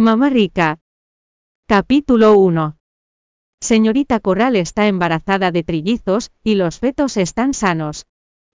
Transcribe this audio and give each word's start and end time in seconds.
Mamá 0.00 0.30
rica. 0.30 0.78
Capítulo 1.68 2.38
1. 2.38 2.78
Señorita 3.60 4.18
Corral 4.18 4.56
está 4.56 4.86
embarazada 4.86 5.50
de 5.52 5.62
trillizos, 5.62 6.30
y 6.42 6.54
los 6.54 6.78
fetos 6.78 7.18
están 7.18 7.52
sanos. 7.52 8.06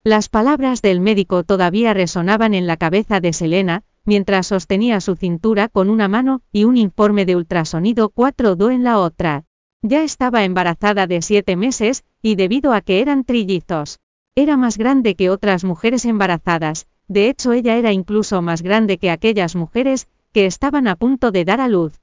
Las 0.06 0.30
palabras 0.30 0.82
del 0.82 1.02
médico 1.02 1.44
todavía 1.44 1.94
resonaban 1.94 2.54
en 2.54 2.66
la 2.66 2.78
cabeza 2.78 3.20
de 3.20 3.34
Selena, 3.34 3.84
mientras 4.06 4.48
sostenía 4.48 5.02
su 5.02 5.18
cintura 5.18 5.68
con 5.68 5.90
una 5.90 6.08
mano 6.08 6.44
y 6.54 6.64
un 6.64 6.78
informe 6.78 7.26
de 7.26 7.36
ultrasonido 7.36 8.10
4D 8.10 8.74
en 8.74 8.86
la 8.86 9.00
otra. 9.00 9.44
Ya 9.82 10.02
estaba 10.02 10.46
embarazada 10.46 11.08
de 11.08 11.22
siete 11.22 11.58
meses, 11.58 12.06
y 12.22 12.36
debido 12.36 12.72
a 12.72 12.80
que 12.80 13.02
eran 13.02 13.26
trillizos, 13.26 14.00
era 14.34 14.56
más 14.56 14.78
grande 14.78 15.16
que 15.16 15.30
otras 15.30 15.66
mujeres 15.66 16.06
embarazadas, 16.06 16.88
de 17.10 17.28
hecho 17.28 17.52
ella 17.52 17.76
era 17.76 17.92
incluso 17.92 18.42
más 18.42 18.62
grande 18.62 18.98
que 18.98 19.12
aquellas 19.12 19.58
mujeres, 19.58 20.08
que 20.34 20.46
estaban 20.46 20.88
a 20.88 20.96
punto 20.96 21.32
de 21.32 21.46
dar 21.46 21.62
a 21.62 21.70
luz. 21.70 22.02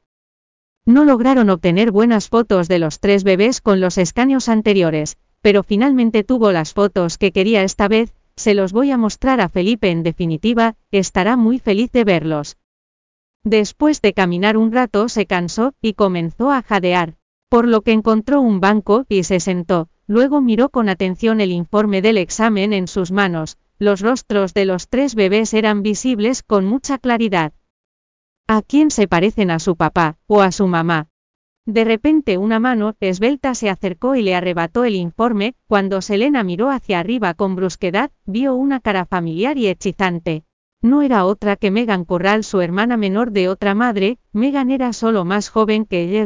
No 0.87 1.05
lograron 1.05 1.51
obtener 1.51 1.91
buenas 1.91 2.29
fotos 2.29 2.69
de 2.69 2.79
los 2.79 3.01
tres 3.01 3.25
bebés 3.25 3.61
con 3.61 3.80
los 3.80 3.98
escaneos 3.98 4.48
anteriores, 4.48 5.19
pero 5.43 5.62
finalmente 5.62 6.25
tuvo 6.25 6.53
las 6.53 6.73
fotos 6.73 7.19
que 7.19 7.33
quería 7.33 7.62
esta 7.62 7.89
vez, 7.89 8.15
se 8.37 8.55
los 8.55 8.73
voy 8.73 8.91
a 8.91 8.97
mostrar 8.97 9.41
a 9.41 9.48
Felipe 9.48 9.91
en 9.91 10.03
definitiva, 10.03 10.77
estará 10.91 11.37
muy 11.37 11.59
feliz 11.59 11.93
de 11.93 12.05
verlos. 12.05 12.56
Después 13.45 14.01
de 14.01 14.12
caminar 14.15 14.56
un 14.56 14.73
rato 14.73 15.09
se 15.09 15.27
cansó 15.27 15.75
y 15.83 15.95
comenzó 15.95 16.51
a 16.51 16.62
jadear, 16.62 17.17
por 17.48 17.67
lo 17.67 17.83
que 17.83 17.92
encontró 17.92 18.41
un 18.41 18.61
banco 18.61 19.05
y 19.09 19.25
se 19.25 19.41
sentó, 19.41 19.89
luego 20.06 20.41
miró 20.41 20.69
con 20.69 20.89
atención 20.89 21.41
el 21.41 21.51
informe 21.51 22.01
del 22.01 22.17
examen 22.17 22.73
en 22.73 22.87
sus 22.87 23.12
manos, 23.12 23.59
los 23.78 24.01
rostros 24.01 24.55
de 24.55 24.67
los 24.67 24.89
tres 24.89 25.15
bebés 25.15 25.55
eran 25.55 25.83
visibles 25.83 26.42
con 26.42 26.67
mucha 26.67 26.98
claridad. 26.98 27.53
¿A 28.53 28.63
quién 28.63 28.91
se 28.91 29.07
parecen 29.07 29.53
a 29.53 29.61
su 29.61 29.77
papá, 29.77 30.17
o 30.27 30.41
a 30.41 30.51
su 30.51 30.67
mamá? 30.67 31.07
De 31.67 31.85
repente 31.85 32.37
una 32.37 32.59
mano 32.59 32.97
esbelta 32.99 33.55
se 33.55 33.70
acercó 33.70 34.17
y 34.17 34.23
le 34.23 34.34
arrebató 34.34 34.84
el 34.84 34.97
informe, 34.97 35.55
cuando 35.69 36.03
Selena 36.03 36.42
miró 36.42 36.69
hacia 36.69 36.98
arriba 36.98 37.34
con 37.34 37.55
brusquedad, 37.55 38.11
vio 38.27 38.57
una 38.57 38.81
cara 38.81 39.05
familiar 39.05 39.57
y 39.57 39.69
hechizante. 39.69 40.42
No 40.83 41.03
era 41.03 41.27
otra 41.27 41.55
que 41.55 41.70
Megan 41.70 42.05
Corral, 42.05 42.42
su 42.42 42.61
hermana 42.61 42.97
menor 42.97 43.31
de 43.31 43.48
otra 43.48 43.77
madre, 43.77 44.19
Megan 44.33 44.73
era 44.73 44.92
solo 44.95 45.25
más 45.25 45.48
joven 45.48 45.85
que 45.85 46.03
ella. 46.03 46.25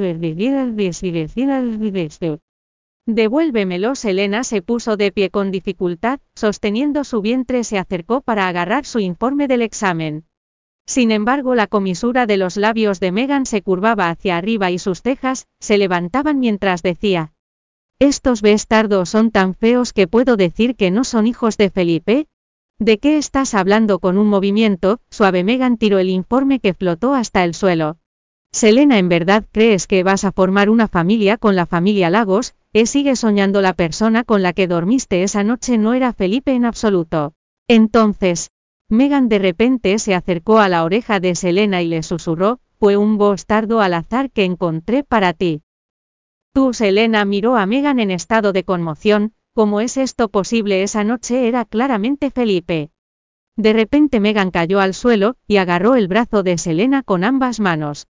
Devuélvemelo. 3.05 3.95
Selena 3.95 4.45
se 4.45 4.63
puso 4.63 4.97
de 4.97 5.13
pie 5.13 5.29
con 5.29 5.51
dificultad, 5.51 6.21
sosteniendo 6.35 7.05
su 7.05 7.21
vientre 7.21 7.65
se 7.65 7.77
acercó 7.77 8.23
para 8.23 8.49
agarrar 8.49 8.87
su 8.87 8.99
informe 8.99 9.47
del 9.47 9.61
examen. 9.61 10.25
Sin 10.87 11.11
embargo, 11.11 11.55
la 11.55 11.67
comisura 11.67 12.27
de 12.27 12.37
los 12.37 12.57
labios 12.57 13.01
de 13.01 13.11
Megan 13.11 13.47
se 13.47 13.63
curvaba 13.63 14.11
hacia 14.11 14.37
arriba 14.37 14.71
y 14.71 14.79
sus 14.79 15.01
cejas 15.01 15.47
se 15.59 15.79
levantaban 15.79 16.39
mientras 16.39 16.83
decía. 16.83 17.33
Estos 17.99 18.43
bastardos 18.43 19.09
son 19.09 19.31
tan 19.31 19.55
feos 19.55 19.93
que 19.93 20.07
puedo 20.07 20.37
decir 20.37 20.77
que 20.77 20.91
no 20.91 21.05
son 21.05 21.27
hijos 21.27 21.57
de 21.57 21.71
Felipe. 21.71 22.27
¿De 22.79 22.99
qué 22.99 23.19
estás 23.19 23.55
hablando 23.55 23.99
con 23.99 24.19
un 24.19 24.29
movimiento? 24.29 25.01
Suave 25.11 25.45
Megan 25.45 25.79
tiró 25.79 25.99
el 25.99 26.11
informe 26.11 26.59
que 26.59 26.75
flotó 26.75 27.15
hasta 27.15 27.45
el 27.45 27.55
suelo. 27.55 27.99
Selena, 28.53 28.99
¿en 28.99 29.09
verdad 29.09 29.45
crees 29.51 29.87
que 29.87 30.03
vas 30.03 30.25
a 30.25 30.33
formar 30.33 30.71
una 30.71 30.87
familia 30.87 31.39
con 31.39 31.57
la 31.57 31.67
familia 31.67 32.11
Lagos? 32.11 32.55
¿E 32.73 32.87
sigue 32.87 33.17
soñando 33.17 33.61
la 33.63 33.73
persona 33.73 34.25
con 34.25 34.43
la 34.43 34.53
que 34.53 34.67
dormiste 34.67 35.23
esa 35.23 35.45
noche 35.45 35.79
no 35.79 35.95
era 35.95 36.13
Felipe 36.13 36.53
en 36.53 36.65
absoluto? 36.65 37.33
Entonces, 37.69 38.51
Megan 38.91 39.29
de 39.29 39.39
repente 39.39 39.99
se 39.99 40.15
acercó 40.15 40.59
a 40.59 40.69
la 40.69 40.85
oreja 40.85 41.19
de 41.19 41.35
Selena 41.35 41.81
y 41.81 41.89
le 41.89 42.03
susurró, 42.03 42.61
fue 42.79 42.97
un 42.97 43.17
bostardo 43.17 43.81
al 43.81 43.95
azar 43.95 44.31
que 44.31 44.45
encontré 44.45 45.05
para 45.05 45.33
ti. 45.33 45.63
Tú, 46.53 46.75
Selena 46.75 47.25
miró 47.25 47.57
a 47.57 47.67
Megan 47.67 47.99
en 47.99 48.11
estado 48.11 48.53
de 48.53 48.65
conmoción, 48.65 49.33
¿cómo 49.55 49.81
es 49.81 49.97
esto 49.97 50.29
posible? 50.29 50.83
Esa 50.83 51.03
noche 51.03 51.49
era 51.49 51.65
claramente 51.65 52.31
Felipe. 52.31 52.91
De 53.57 53.73
repente 53.73 54.21
Megan 54.21 54.51
cayó 54.51 54.81
al 54.81 54.95
suelo, 54.95 55.37
y 55.47 55.57
agarró 55.57 55.95
el 55.95 56.07
brazo 56.07 56.43
de 56.43 56.59
Selena 56.59 57.03
con 57.03 57.25
ambas 57.25 57.61
manos. 57.61 58.07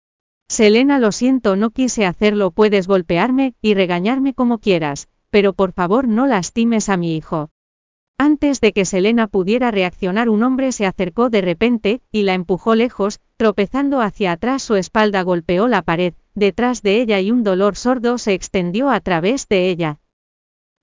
Selena, 0.49 0.99
lo 0.99 1.12
siento, 1.12 1.56
no 1.56 1.71
quise 1.71 2.06
hacerlo, 2.06 2.50
puedes 2.50 2.87
golpearme 2.87 3.55
y 3.61 3.75
regañarme 3.75 4.34
como 4.34 4.59
quieras, 4.59 5.09
pero 5.31 5.53
por 5.53 5.72
favor 5.72 6.09
no 6.09 6.27
lastimes 6.27 6.89
a 6.89 6.97
mi 6.97 7.16
hijo. 7.16 7.50
Antes 8.23 8.61
de 8.61 8.75
que 8.75 8.85
Selena 8.85 9.29
pudiera 9.29 9.71
reaccionar 9.71 10.29
un 10.29 10.43
hombre 10.43 10.73
se 10.73 10.85
acercó 10.85 11.31
de 11.31 11.41
repente, 11.41 12.03
y 12.13 12.25
la 12.25 12.35
empujó 12.35 12.75
lejos, 12.75 13.19
tropezando 13.39 14.03
hacia 14.03 14.33
atrás 14.33 14.63
su 14.63 14.77
espalda 14.77 15.23
golpeó 15.23 15.69
la 15.69 15.81
pared, 15.81 16.13
detrás 16.35 16.83
de 16.83 17.01
ella 17.01 17.19
y 17.21 17.31
un 17.31 17.45
dolor 17.45 17.77
sordo 17.77 18.19
se 18.19 18.35
extendió 18.35 18.91
a 18.91 19.01
través 19.01 19.49
de 19.49 19.71
ella. 19.71 20.01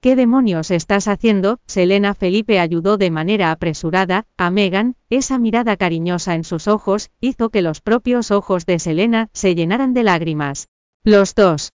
¿Qué 0.01 0.15
demonios 0.15 0.71
estás 0.71 1.07
haciendo? 1.07 1.59
Selena 1.67 2.15
Felipe 2.15 2.59
ayudó 2.59 2.97
de 2.97 3.11
manera 3.11 3.51
apresurada, 3.51 4.25
a 4.35 4.49
Megan, 4.49 4.95
esa 5.11 5.37
mirada 5.37 5.77
cariñosa 5.77 6.33
en 6.33 6.43
sus 6.43 6.67
ojos, 6.67 7.11
hizo 7.21 7.51
que 7.51 7.61
los 7.61 7.81
propios 7.81 8.31
ojos 8.31 8.65
de 8.65 8.79
Selena 8.79 9.29
se 9.33 9.53
llenaran 9.53 9.93
de 9.93 10.01
lágrimas. 10.01 10.69
Los 11.03 11.35
dos, 11.35 11.71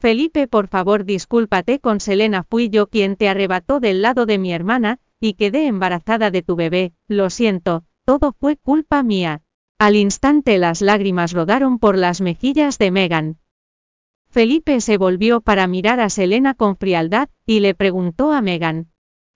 Felipe, 0.00 0.48
por 0.48 0.66
favor, 0.66 1.04
discúlpate 1.04 1.78
con 1.78 2.00
Selena, 2.00 2.42
fui 2.42 2.70
yo 2.70 2.86
quien 2.86 3.16
te 3.16 3.28
arrebató 3.28 3.80
del 3.80 4.00
lado 4.00 4.24
de 4.24 4.38
mi 4.38 4.50
hermana, 4.50 4.98
y 5.20 5.34
quedé 5.34 5.66
embarazada 5.66 6.30
de 6.30 6.40
tu 6.40 6.56
bebé, 6.56 6.94
lo 7.06 7.28
siento, 7.28 7.84
todo 8.06 8.32
fue 8.32 8.56
culpa 8.56 9.02
mía. 9.02 9.42
Al 9.78 9.96
instante 9.96 10.56
las 10.56 10.80
lágrimas 10.80 11.32
rodaron 11.32 11.78
por 11.78 11.98
las 11.98 12.22
mejillas 12.22 12.78
de 12.78 12.90
Megan. 12.90 13.38
Felipe 14.30 14.80
se 14.80 14.96
volvió 14.96 15.42
para 15.42 15.66
mirar 15.66 16.00
a 16.00 16.08
Selena 16.08 16.54
con 16.54 16.76
frialdad, 16.76 17.28
y 17.44 17.60
le 17.60 17.74
preguntó 17.74 18.32
a 18.32 18.40
Megan. 18.40 18.88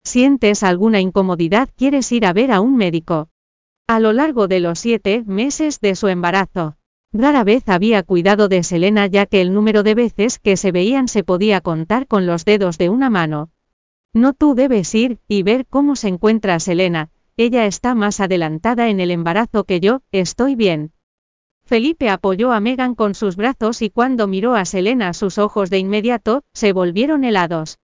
¿Sientes 0.05 0.63
alguna 0.63 1.01
incomodidad? 1.01 1.71
¿Quieres 1.75 2.13
ir 2.13 2.25
a 2.25 2.33
ver 2.33 2.53
a 2.53 2.61
un 2.61 2.77
médico? 2.77 3.31
A 3.89 3.99
lo 3.99 4.13
largo 4.13 4.47
de 4.47 4.61
los 4.61 4.79
siete 4.79 5.25
meses 5.27 5.81
de 5.81 5.97
su 5.97 6.07
embarazo, 6.07 6.77
Rara 7.15 7.45
vez 7.45 7.69
había 7.69 8.03
cuidado 8.03 8.49
de 8.49 8.63
Selena 8.63 9.07
ya 9.07 9.27
que 9.27 9.43
el 9.43 9.53
número 9.53 9.83
de 9.83 9.95
veces 9.95 10.39
que 10.39 10.57
se 10.57 10.73
veían 10.73 11.09
se 11.09 11.25
podía 11.25 11.61
contar 11.61 12.07
con 12.07 12.27
los 12.27 12.47
dedos 12.47 12.79
de 12.79 12.89
una 12.89 13.11
mano. 13.11 13.51
No 14.15 14.33
tú 14.33 14.55
debes 14.55 14.95
ir 14.95 15.19
y 15.29 15.43
ver 15.43 15.67
cómo 15.67 15.95
se 15.95 16.09
encuentra 16.09 16.59
Selena, 16.59 17.11
ella 17.37 17.67
está 17.67 17.95
más 17.95 18.21
adelantada 18.21 18.89
en 18.89 18.99
el 18.99 19.11
embarazo 19.11 19.65
que 19.65 19.81
yo, 19.81 20.01
estoy 20.11 20.55
bien. 20.55 20.93
Felipe 21.65 22.09
apoyó 22.09 22.51
a 22.53 22.61
Megan 22.61 22.95
con 22.95 23.15
sus 23.15 23.37
brazos 23.37 23.83
y 23.83 23.91
cuando 23.91 24.27
miró 24.27 24.55
a 24.55 24.65
Selena 24.65 25.13
sus 25.13 25.37
ojos 25.37 25.69
de 25.69 25.79
inmediato, 25.79 26.45
se 26.55 26.73
volvieron 26.73 27.25
helados. 27.25 27.79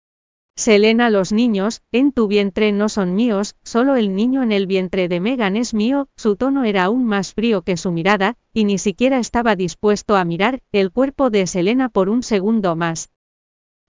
Selena, 0.57 1.09
los 1.09 1.33
niños, 1.33 1.81
en 1.91 2.13
tu 2.13 2.27
vientre 2.27 2.71
no 2.71 2.87
son 2.87 3.13
míos, 3.13 3.55
solo 3.63 3.97
el 3.97 4.15
niño 4.15 4.41
en 4.41 4.53
el 4.53 4.67
vientre 4.67 5.09
de 5.09 5.19
Megan 5.19 5.57
es 5.57 5.73
mío, 5.73 6.07
su 6.15 6.37
tono 6.37 6.63
era 6.63 6.85
aún 6.85 7.05
más 7.05 7.33
frío 7.33 7.63
que 7.63 7.75
su 7.75 7.91
mirada, 7.91 8.37
y 8.53 8.63
ni 8.63 8.77
siquiera 8.77 9.19
estaba 9.19 9.57
dispuesto 9.57 10.15
a 10.15 10.23
mirar 10.23 10.61
el 10.71 10.91
cuerpo 10.91 11.29
de 11.29 11.45
Selena 11.45 11.89
por 11.89 12.07
un 12.07 12.23
segundo 12.23 12.77
más. 12.77 13.09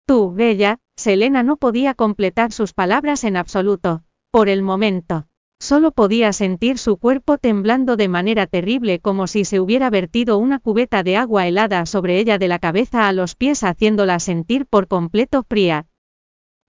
Tú, 0.06 0.32
bella, 0.32 0.78
Selena 0.96 1.42
no 1.42 1.56
podía 1.56 1.94
completar 1.94 2.52
sus 2.52 2.74
palabras 2.74 3.24
en 3.24 3.36
absoluto, 3.36 4.04
por 4.30 4.48
el 4.48 4.62
momento. 4.62 5.26
Solo 5.58 5.90
podía 5.90 6.32
sentir 6.32 6.78
su 6.78 6.96
cuerpo 6.96 7.38
temblando 7.38 7.96
de 7.96 8.08
manera 8.08 8.46
terrible 8.46 9.00
como 9.00 9.26
si 9.26 9.44
se 9.44 9.58
hubiera 9.58 9.90
vertido 9.90 10.38
una 10.38 10.60
cubeta 10.60 11.02
de 11.02 11.16
agua 11.16 11.46
helada 11.48 11.86
sobre 11.86 12.18
ella 12.18 12.38
de 12.38 12.46
la 12.46 12.60
cabeza 12.60 13.08
a 13.08 13.12
los 13.12 13.34
pies 13.34 13.64
haciéndola 13.64 14.20
sentir 14.20 14.66
por 14.66 14.86
completo 14.86 15.42
fría. 15.42 15.86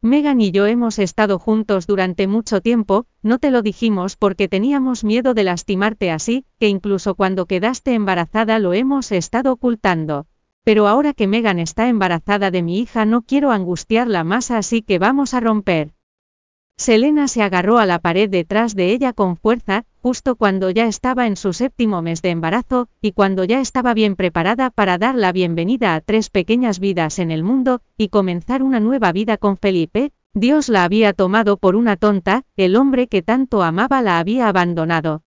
Megan 0.05 0.41
y 0.41 0.51
yo 0.51 0.65
hemos 0.65 0.99
estado 0.99 1.39
juntos 1.39 1.87
durante 1.87 2.27
mucho 2.27 2.59
tiempo, 2.59 3.05
no 3.21 3.39
te 3.39 3.51
lo 3.51 3.61
dijimos 3.61 4.17
porque 4.17 4.49
teníamos 4.49 5.05
miedo 5.05 5.33
de 5.33 5.45
lastimarte 5.45 6.11
así, 6.11 6.45
que 6.59 6.67
incluso 6.67 7.15
cuando 7.15 7.45
quedaste 7.45 7.93
embarazada 7.93 8.59
lo 8.59 8.73
hemos 8.73 9.13
estado 9.13 9.53
ocultando. 9.53 10.27
Pero 10.65 10.89
ahora 10.89 11.13
que 11.13 11.25
Megan 11.27 11.57
está 11.57 11.87
embarazada 11.87 12.51
de 12.51 12.61
mi 12.63 12.79
hija 12.79 13.05
no 13.05 13.21
quiero 13.21 13.51
angustiarla 13.51 14.25
más 14.25 14.51
así 14.51 14.81
que 14.81 14.99
vamos 14.99 15.33
a 15.33 15.39
romper. 15.39 15.93
Selena 16.77 17.27
se 17.27 17.43
agarró 17.43 17.77
a 17.77 17.85
la 17.85 17.99
pared 17.99 18.29
detrás 18.29 18.75
de 18.75 18.91
ella 18.91 19.13
con 19.13 19.37
fuerza, 19.37 19.85
justo 20.01 20.35
cuando 20.35 20.69
ya 20.69 20.87
estaba 20.87 21.27
en 21.27 21.37
su 21.37 21.53
séptimo 21.53 22.01
mes 22.01 22.21
de 22.21 22.31
embarazo, 22.31 22.89
y 22.99 23.11
cuando 23.11 23.43
ya 23.43 23.61
estaba 23.61 23.93
bien 23.93 24.15
preparada 24.15 24.69
para 24.69 24.97
dar 24.97 25.15
la 25.15 25.31
bienvenida 25.31 25.95
a 25.95 26.01
tres 26.01 26.29
pequeñas 26.29 26.79
vidas 26.79 27.19
en 27.19 27.31
el 27.31 27.43
mundo, 27.43 27.81
y 27.97 28.09
comenzar 28.09 28.63
una 28.63 28.79
nueva 28.79 29.11
vida 29.11 29.37
con 29.37 29.57
Felipe, 29.57 30.11
Dios 30.33 30.67
la 30.67 30.83
había 30.83 31.13
tomado 31.13 31.57
por 31.57 31.75
una 31.75 31.95
tonta, 31.95 32.43
el 32.57 32.75
hombre 32.75 33.07
que 33.07 33.21
tanto 33.21 33.61
amaba 33.61 34.01
la 34.01 34.17
había 34.17 34.47
abandonado. 34.47 35.21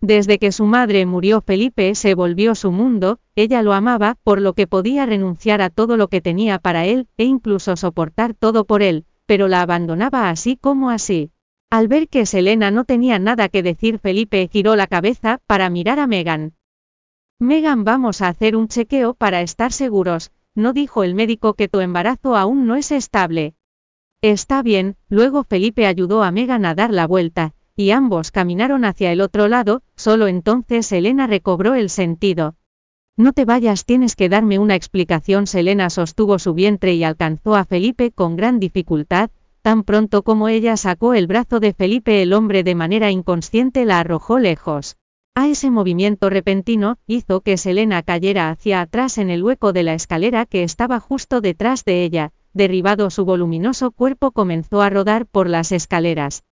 Desde 0.00 0.38
que 0.38 0.52
su 0.52 0.66
madre 0.66 1.06
murió 1.06 1.40
Felipe 1.40 1.94
se 1.94 2.14
volvió 2.14 2.54
su 2.54 2.70
mundo, 2.70 3.20
ella 3.34 3.62
lo 3.62 3.72
amaba, 3.72 4.16
por 4.24 4.42
lo 4.42 4.52
que 4.52 4.66
podía 4.66 5.06
renunciar 5.06 5.62
a 5.62 5.70
todo 5.70 5.96
lo 5.96 6.08
que 6.08 6.20
tenía 6.20 6.58
para 6.58 6.84
él, 6.84 7.08
e 7.16 7.24
incluso 7.24 7.76
soportar 7.76 8.34
todo 8.34 8.64
por 8.66 8.82
él, 8.82 9.06
pero 9.26 9.48
la 9.48 9.62
abandonaba 9.62 10.30
así 10.30 10.56
como 10.56 10.90
así. 10.90 11.30
Al 11.70 11.88
ver 11.88 12.08
que 12.08 12.26
Selena 12.26 12.70
no 12.70 12.84
tenía 12.84 13.18
nada 13.18 13.48
que 13.48 13.62
decir, 13.62 13.98
Felipe 13.98 14.48
giró 14.50 14.76
la 14.76 14.86
cabeza 14.86 15.40
para 15.46 15.68
mirar 15.68 15.98
a 15.98 16.06
Megan. 16.06 16.54
Megan, 17.38 17.84
vamos 17.84 18.22
a 18.22 18.28
hacer 18.28 18.56
un 18.56 18.68
chequeo 18.68 19.14
para 19.14 19.42
estar 19.42 19.72
seguros, 19.72 20.32
¿no 20.54 20.72
dijo 20.72 21.04
el 21.04 21.14
médico 21.14 21.54
que 21.54 21.68
tu 21.68 21.80
embarazo 21.80 22.36
aún 22.36 22.66
no 22.66 22.76
es 22.76 22.92
estable? 22.92 23.54
Está 24.22 24.62
bien, 24.62 24.96
luego 25.08 25.44
Felipe 25.44 25.86
ayudó 25.86 26.22
a 26.22 26.30
Megan 26.30 26.64
a 26.64 26.74
dar 26.74 26.92
la 26.92 27.06
vuelta, 27.06 27.52
y 27.74 27.90
ambos 27.90 28.30
caminaron 28.30 28.86
hacia 28.86 29.12
el 29.12 29.20
otro 29.20 29.48
lado, 29.48 29.82
solo 29.96 30.28
entonces 30.28 30.90
Elena 30.92 31.26
recobró 31.26 31.74
el 31.74 31.90
sentido. 31.90 32.54
No 33.18 33.32
te 33.32 33.46
vayas, 33.46 33.86
tienes 33.86 34.14
que 34.14 34.28
darme 34.28 34.58
una 34.58 34.74
explicación. 34.74 35.46
Selena 35.46 35.88
sostuvo 35.88 36.38
su 36.38 36.52
vientre 36.52 36.94
y 36.94 37.02
alcanzó 37.02 37.56
a 37.56 37.64
Felipe 37.64 38.10
con 38.12 38.36
gran 38.36 38.60
dificultad, 38.60 39.30
tan 39.62 39.84
pronto 39.84 40.22
como 40.22 40.48
ella 40.48 40.76
sacó 40.76 41.14
el 41.14 41.26
brazo 41.26 41.58
de 41.58 41.72
Felipe 41.72 42.20
el 42.20 42.34
hombre 42.34 42.62
de 42.62 42.74
manera 42.74 43.10
inconsciente 43.10 43.86
la 43.86 44.00
arrojó 44.00 44.38
lejos. 44.38 44.96
A 45.34 45.48
ese 45.48 45.70
movimiento 45.70 46.28
repentino, 46.28 46.98
hizo 47.06 47.40
que 47.40 47.56
Selena 47.56 48.02
cayera 48.02 48.50
hacia 48.50 48.82
atrás 48.82 49.16
en 49.16 49.30
el 49.30 49.42
hueco 49.42 49.72
de 49.72 49.82
la 49.82 49.94
escalera 49.94 50.44
que 50.44 50.62
estaba 50.62 51.00
justo 51.00 51.40
detrás 51.40 51.84
de 51.84 52.04
ella, 52.04 52.32
derribado 52.52 53.10
su 53.10 53.24
voluminoso 53.24 53.92
cuerpo 53.92 54.30
comenzó 54.30 54.82
a 54.82 54.90
rodar 54.90 55.26
por 55.26 55.48
las 55.48 55.72
escaleras. 55.72 56.44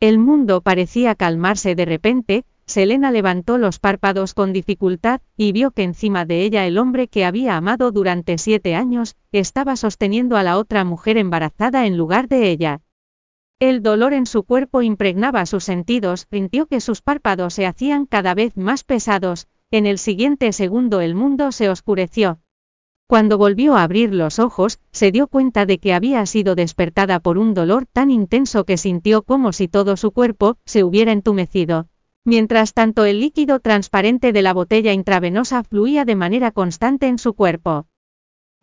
El 0.00 0.18
mundo 0.18 0.60
parecía 0.60 1.14
calmarse 1.14 1.74
de 1.74 1.84
repente, 1.84 2.44
Selena 2.66 3.10
levantó 3.10 3.58
los 3.58 3.78
párpados 3.78 4.32
con 4.32 4.52
dificultad, 4.52 5.20
y 5.36 5.52
vio 5.52 5.70
que 5.70 5.82
encima 5.82 6.24
de 6.24 6.42
ella 6.42 6.66
el 6.66 6.78
hombre 6.78 7.08
que 7.08 7.24
había 7.24 7.56
amado 7.56 7.92
durante 7.92 8.38
siete 8.38 8.74
años, 8.74 9.16
estaba 9.32 9.76
sosteniendo 9.76 10.36
a 10.36 10.42
la 10.42 10.56
otra 10.56 10.84
mujer 10.84 11.18
embarazada 11.18 11.86
en 11.86 11.98
lugar 11.98 12.28
de 12.28 12.50
ella. 12.50 12.80
El 13.60 13.82
dolor 13.82 14.14
en 14.14 14.26
su 14.26 14.42
cuerpo 14.42 14.82
impregnaba 14.82 15.46
sus 15.46 15.64
sentidos, 15.64 16.26
sintió 16.30 16.66
que 16.66 16.80
sus 16.80 17.02
párpados 17.02 17.54
se 17.54 17.66
hacían 17.66 18.06
cada 18.06 18.34
vez 18.34 18.56
más 18.56 18.82
pesados, 18.82 19.46
en 19.70 19.86
el 19.86 19.98
siguiente 19.98 20.52
segundo 20.52 21.00
el 21.00 21.14
mundo 21.14 21.52
se 21.52 21.68
oscureció. 21.68 22.40
Cuando 23.06 23.36
volvió 23.36 23.76
a 23.76 23.82
abrir 23.82 24.14
los 24.14 24.38
ojos, 24.38 24.80
se 24.90 25.12
dio 25.12 25.28
cuenta 25.28 25.66
de 25.66 25.78
que 25.78 25.92
había 25.92 26.24
sido 26.24 26.54
despertada 26.54 27.20
por 27.20 27.36
un 27.36 27.52
dolor 27.52 27.86
tan 27.86 28.10
intenso 28.10 28.64
que 28.64 28.78
sintió 28.78 29.22
como 29.22 29.52
si 29.52 29.68
todo 29.68 29.96
su 29.96 30.10
cuerpo 30.10 30.56
se 30.64 30.84
hubiera 30.84 31.12
entumecido. 31.12 31.88
Mientras 32.26 32.72
tanto 32.72 33.04
el 33.04 33.20
líquido 33.20 33.60
transparente 33.60 34.32
de 34.32 34.40
la 34.40 34.54
botella 34.54 34.94
intravenosa 34.94 35.62
fluía 35.62 36.06
de 36.06 36.16
manera 36.16 36.52
constante 36.52 37.06
en 37.06 37.18
su 37.18 37.34
cuerpo. 37.34 37.86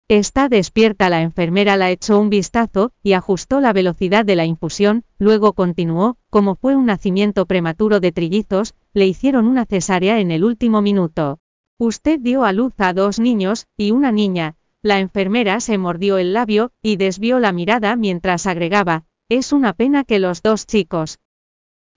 Está 0.07 0.49
despierta 0.49 1.09
la 1.09 1.21
enfermera 1.21 1.77
la 1.77 1.91
echó 1.91 2.19
un 2.19 2.29
vistazo, 2.29 2.91
y 3.03 3.13
ajustó 3.13 3.61
la 3.61 3.71
velocidad 3.71 4.25
de 4.25 4.35
la 4.35 4.45
infusión, 4.45 5.05
luego 5.19 5.53
continuó, 5.53 6.17
como 6.31 6.55
fue 6.55 6.75
un 6.75 6.87
nacimiento 6.87 7.45
prematuro 7.45 7.99
de 7.99 8.11
trillizos, 8.11 8.73
le 8.93 9.05
hicieron 9.05 9.47
una 9.47 9.65
cesárea 9.65 10.19
en 10.19 10.31
el 10.31 10.43
último 10.43 10.81
minuto. 10.81 11.39
Usted 11.77 12.19
dio 12.19 12.43
a 12.43 12.53
luz 12.53 12.73
a 12.77 12.93
dos 12.93 13.19
niños, 13.19 13.67
y 13.77 13.91
una 13.91 14.11
niña. 14.11 14.55
La 14.81 14.99
enfermera 14.99 15.59
se 15.59 15.77
mordió 15.77 16.17
el 16.17 16.33
labio, 16.33 16.71
y 16.81 16.95
desvió 16.95 17.39
la 17.39 17.51
mirada 17.51 17.95
mientras 17.95 18.47
agregaba, 18.47 19.05
es 19.29 19.53
una 19.53 19.73
pena 19.73 20.03
que 20.03 20.19
los 20.19 20.41
dos 20.41 20.65
chicos. 20.65 21.19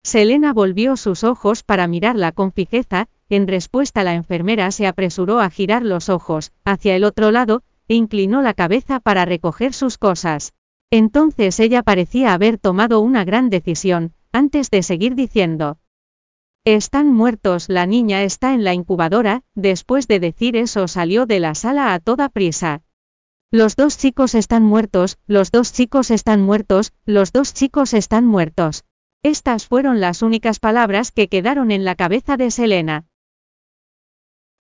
Selena 0.04 0.54
volvió 0.54 0.98
sus 0.98 1.24
ojos 1.24 1.64
para 1.64 1.88
mirarla 1.88 2.32
con 2.34 2.52
fijeza, 2.52 3.08
en 3.30 3.48
respuesta 3.48 4.04
la 4.04 4.14
enfermera 4.14 4.70
se 4.72 4.86
apresuró 4.86 5.40
a 5.40 5.50
girar 5.50 5.84
los 5.84 6.10
ojos, 6.10 6.52
hacia 6.66 6.96
el 6.96 7.04
otro 7.04 7.32
lado, 7.32 7.64
e 7.88 7.96
inclinó 7.96 8.42
la 8.42 8.54
cabeza 8.54 9.00
para 9.00 9.26
recoger 9.26 9.74
sus 9.74 9.98
cosas. 9.98 10.54
Entonces 10.92 11.60
ella 11.60 11.84
parecía 11.84 12.34
haber 12.34 12.58
tomado 12.58 13.00
una 13.00 13.24
gran 13.24 13.50
decisión, 13.50 14.14
antes 14.32 14.70
de 14.70 14.84
seguir 14.84 15.16
diciendo, 15.16 15.78
están 16.66 17.12
muertos, 17.12 17.68
la 17.68 17.86
niña 17.86 18.24
está 18.24 18.54
en 18.54 18.64
la 18.64 18.74
incubadora, 18.74 19.44
después 19.54 20.08
de 20.08 20.22
decir 20.22 20.56
eso 20.56 20.88
salió 20.88 21.26
de 21.26 21.42
la 21.42 21.56
sala 21.56 21.94
a 21.94 22.00
toda 22.00 22.30
prisa. 22.30 22.84
Los 23.52 23.76
dos 23.76 23.98
chicos 23.98 24.34
están 24.34 24.64
muertos, 24.64 25.18
los 25.28 25.52
dos 25.52 25.74
chicos 25.74 26.10
están 26.10 26.42
muertos, 26.42 26.94
los 27.06 27.34
dos 27.34 27.54
chicos 27.54 27.94
están 27.94 28.26
muertos. 28.26 28.86
Estas 29.24 29.68
fueron 29.68 30.02
las 30.02 30.22
únicas 30.22 30.60
palabras 30.60 31.14
que 31.14 31.30
quedaron 31.30 31.72
en 31.72 31.86
la 31.86 31.96
cabeza 31.96 32.36
de 32.36 32.52
Selena. 32.52 33.06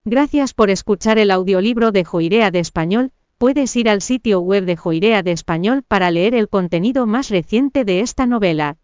Gracias 0.04 0.52
por 0.52 0.68
escuchar 0.68 1.18
el 1.18 1.30
audiolibro 1.30 1.92
de 1.92 2.04
Joirea 2.04 2.50
de 2.50 2.58
Español, 2.58 3.12
puedes 3.38 3.74
ir 3.76 3.88
al 3.88 4.02
sitio 4.02 4.40
web 4.40 4.66
de 4.66 4.76
Joirea 4.76 5.22
de 5.22 5.32
Español 5.32 5.82
para 5.82 6.10
leer 6.10 6.34
el 6.34 6.50
contenido 6.50 7.06
más 7.06 7.30
reciente 7.30 7.86
de 7.86 8.00
esta 8.00 8.26
novela. 8.26 8.76